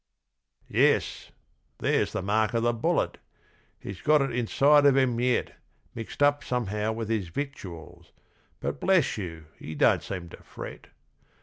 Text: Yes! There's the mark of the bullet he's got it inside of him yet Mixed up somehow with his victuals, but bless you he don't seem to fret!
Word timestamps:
Yes! 0.71 1.29
There's 1.77 2.11
the 2.11 2.23
mark 2.23 2.55
of 2.55 2.63
the 2.63 2.73
bullet 2.73 3.19
he's 3.79 4.01
got 4.01 4.23
it 4.23 4.31
inside 4.31 4.87
of 4.87 4.97
him 4.97 5.19
yet 5.19 5.55
Mixed 5.93 6.23
up 6.23 6.43
somehow 6.43 6.91
with 6.91 7.07
his 7.09 7.27
victuals, 7.27 8.11
but 8.59 8.79
bless 8.79 9.19
you 9.19 9.45
he 9.59 9.75
don't 9.75 10.01
seem 10.01 10.27
to 10.29 10.37
fret! 10.41 10.87